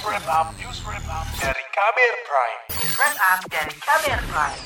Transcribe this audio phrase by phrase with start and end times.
[0.00, 2.14] dari Kamer
[4.24, 4.56] Prime.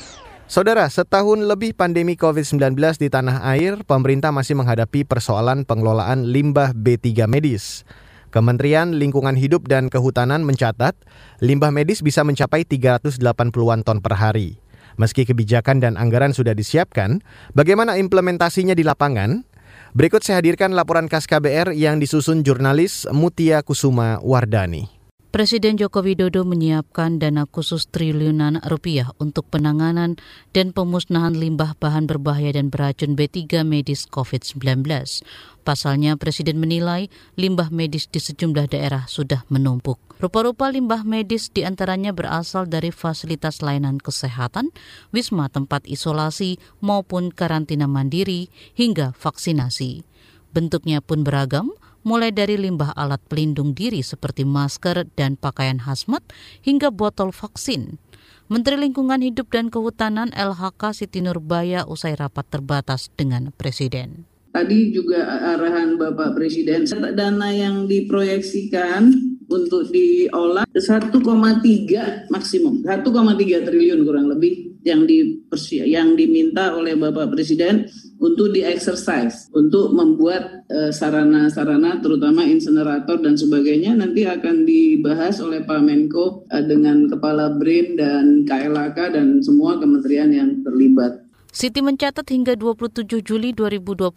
[0.47, 7.27] Saudara, setahun lebih pandemi COVID-19 di tanah air, pemerintah masih menghadapi persoalan pengelolaan limbah B3
[7.27, 7.83] medis.
[8.31, 10.95] Kementerian Lingkungan Hidup dan Kehutanan mencatat,
[11.43, 14.63] limbah medis bisa mencapai 380-an ton per hari.
[15.03, 17.19] Meski kebijakan dan anggaran sudah disiapkan,
[17.59, 19.43] bagaimana implementasinya di lapangan?
[19.99, 24.94] Berikut saya hadirkan laporan khas KBR yang disusun jurnalis Mutia Kusuma Wardani.
[25.35, 30.15] Presiden Joko Widodo menyiapkan dana khusus triliunan rupiah untuk penanganan
[30.55, 34.87] dan pemusnahan limbah bahan berbahaya dan beracun B3 medis COVID-19.
[35.67, 39.99] Pasalnya, Presiden menilai limbah medis di sejumlah daerah sudah menumpuk.
[40.23, 44.71] Rupa-rupa limbah medis di antaranya berasal dari fasilitas layanan kesehatan,
[45.11, 50.07] wisma tempat isolasi, maupun karantina mandiri, hingga vaksinasi.
[50.55, 56.23] Bentuknya pun beragam, mulai dari limbah alat pelindung diri seperti masker dan pakaian hazmat,
[56.63, 57.99] hingga botol vaksin.
[58.47, 64.29] Menteri Lingkungan Hidup dan Kehutanan LHK Siti Nurbaya usai rapat terbatas dengan Presiden.
[64.55, 65.27] Tadi juga
[65.59, 66.87] arahan Bapak Presiden,
[67.19, 71.15] dana yang diproyeksikan untuk diolah 1,3
[72.35, 73.07] maksimum, 1,3
[73.63, 75.41] triliun kurang lebih yang di
[75.87, 77.89] yang diminta oleh Bapak Presiden
[78.21, 85.65] untuk di exercise untuk membuat sarana-sarana uh, terutama insenerator dan sebagainya nanti akan dibahas oleh
[85.65, 91.25] Pak Menko uh, dengan Kepala BRIN dan KLHK dan semua kementerian yang terlibat.
[91.55, 94.11] Siti mencatat hingga 27 Juli 2021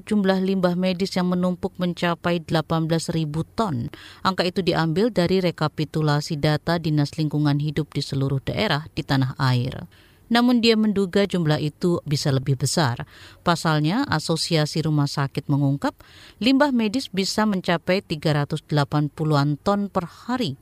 [0.00, 3.20] jumlah limbah medis yang menumpuk mencapai 18.000
[3.52, 3.92] ton.
[4.24, 9.84] Angka itu diambil dari rekapitulasi data Dinas Lingkungan Hidup di seluruh daerah di tanah air.
[10.32, 13.04] Namun dia menduga jumlah itu bisa lebih besar.
[13.44, 15.92] Pasalnya, Asosiasi Rumah Sakit mengungkap
[16.40, 20.56] limbah medis bisa mencapai 380-an ton per hari.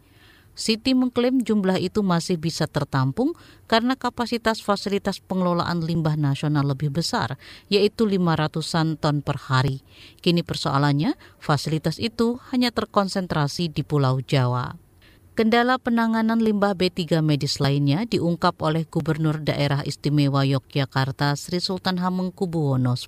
[0.58, 3.38] Siti mengklaim jumlah itu masih bisa tertampung
[3.70, 7.38] karena kapasitas fasilitas pengelolaan limbah nasional lebih besar,
[7.70, 9.86] yaitu 500-an ton per hari.
[10.18, 14.74] Kini persoalannya, fasilitas itu hanya terkonsentrasi di Pulau Jawa.
[15.38, 22.98] Kendala penanganan limbah B3 medis lainnya diungkap oleh Gubernur Daerah Istimewa Yogyakarta Sri Sultan Hamengkubuwono
[22.98, 23.06] X.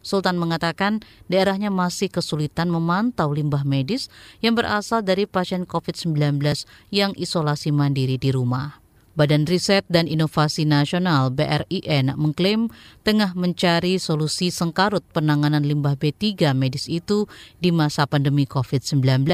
[0.00, 4.08] Sultan mengatakan daerahnya masih kesulitan memantau limbah medis
[4.40, 6.40] yang berasal dari pasien COVID-19
[6.88, 8.80] yang isolasi mandiri di rumah.
[9.18, 12.70] Badan Riset dan Inovasi Nasional BRIN mengklaim
[13.02, 17.26] tengah mencari solusi sengkarut penanganan limbah B3 medis itu
[17.58, 19.26] di masa pandemi COVID-19.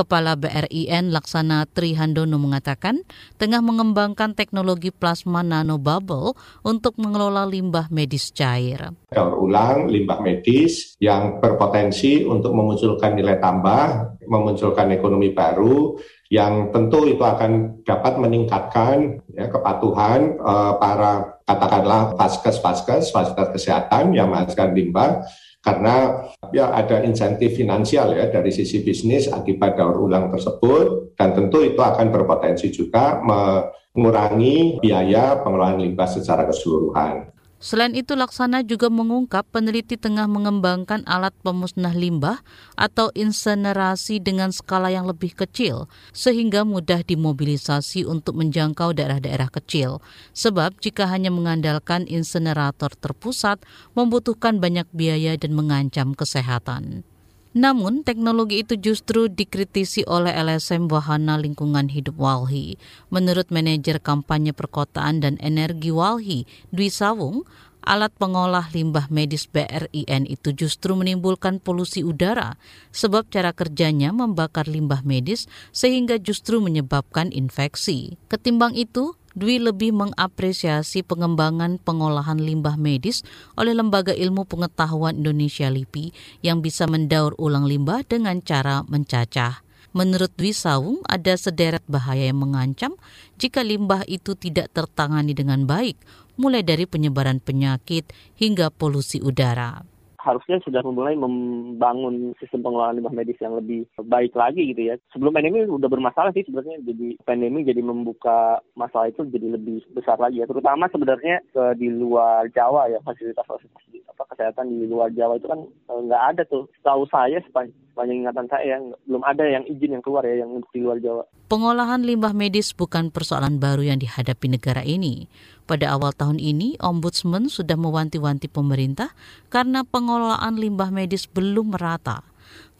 [0.00, 3.04] Kepala BRIN Laksana Trihandono mengatakan
[3.36, 6.32] tengah mengembangkan teknologi plasma nanobubble
[6.64, 8.96] untuk mengelola limbah medis cair.
[9.12, 16.00] Daur ulang limbah medis yang berpotensi untuk memunculkan nilai tambah, memunculkan ekonomi baru,
[16.32, 24.32] yang tentu itu akan dapat meningkatkan ya, kepatuhan uh, para katakanlah vaskes-vaskes, fasilitas kesehatan yang
[24.32, 25.28] menghasilkan limbah
[25.60, 26.24] karena
[26.56, 31.76] ya ada insentif finansial ya dari sisi bisnis akibat daur ulang tersebut dan tentu itu
[31.76, 37.28] akan berpotensi juga mengurangi biaya pengelolaan limbah secara keseluruhan.
[37.60, 42.40] Selain itu, Laksana juga mengungkap peneliti tengah mengembangkan alat pemusnah limbah
[42.72, 45.84] atau insenerasi dengan skala yang lebih kecil,
[46.16, 50.00] sehingga mudah dimobilisasi untuk menjangkau daerah-daerah kecil.
[50.32, 53.60] Sebab jika hanya mengandalkan insenerator terpusat,
[53.92, 57.04] membutuhkan banyak biaya dan mengancam kesehatan.
[57.50, 62.78] Namun, teknologi itu justru dikritisi oleh LSM Wahana Lingkungan Hidup Walhi.
[63.10, 67.42] Menurut manajer kampanye perkotaan dan energi Walhi, Dwi Sawung,
[67.82, 72.60] alat pengolah limbah medis BRIN itu justru menimbulkan polusi udara
[72.92, 78.20] sebab cara kerjanya membakar limbah medis sehingga justru menyebabkan infeksi.
[78.28, 83.22] Ketimbang itu, Dwi lebih mengapresiasi pengembangan pengolahan limbah medis
[83.54, 86.10] oleh Lembaga Ilmu Pengetahuan Indonesia LIPI
[86.42, 89.62] yang bisa mendaur ulang limbah dengan cara mencacah.
[89.90, 92.94] Menurut Dwi Sawung, ada sederet bahaya yang mengancam
[93.38, 95.98] jika limbah itu tidak tertangani dengan baik,
[96.38, 99.89] mulai dari penyebaran penyakit hingga polusi udara
[100.20, 104.94] harusnya sudah memulai membangun sistem pengelolaan limbah medis yang lebih baik lagi gitu ya.
[105.16, 110.20] Sebelum pandemi udah bermasalah sih sebenarnya jadi pandemi jadi membuka masalah itu jadi lebih besar
[110.20, 110.46] lagi ya.
[110.48, 115.64] Terutama sebenarnya ke di luar Jawa ya fasilitas-fasilitas apa kesehatan di luar Jawa itu kan
[115.64, 116.68] eh, nggak ada tuh.
[116.84, 120.80] Tahu saya sepanjang, ingatan saya yang belum ada yang izin yang keluar ya yang di
[120.84, 121.24] luar Jawa.
[121.48, 125.32] Pengolahan limbah medis bukan persoalan baru yang dihadapi negara ini.
[125.64, 129.16] Pada awal tahun ini, Ombudsman sudah mewanti-wanti pemerintah
[129.48, 132.29] karena pengelolaan limbah medis belum merata.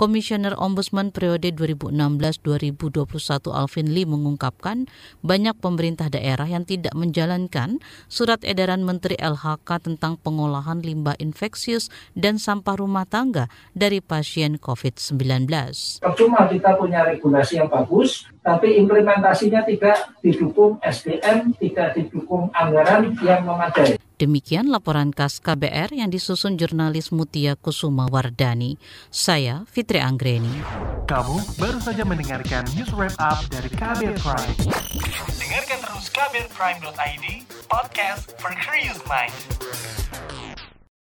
[0.01, 4.89] Komisioner Ombudsman periode 2016-2021 Alvin Lee mengungkapkan
[5.21, 12.41] banyak pemerintah daerah yang tidak menjalankan surat edaran Menteri LHK tentang pengolahan limbah infeksius dan
[12.41, 15.21] sampah rumah tangga dari pasien COVID-19.
[16.01, 23.45] Percuma kita punya regulasi yang bagus, tapi implementasinya tidak didukung SDM, tidak didukung anggaran yang
[23.45, 24.01] memadai.
[24.21, 28.77] Demikian laporan khas KBR yang disusun jurnalis Mutia Kusuma Wardani.
[29.09, 30.61] Saya Fitri Anggreni.
[31.09, 34.57] Kamu baru saja mendengarkan news wrap up dari KBR Prime.
[35.41, 37.27] Dengarkan terus kbrprime.id,
[37.65, 39.33] podcast for curious mind.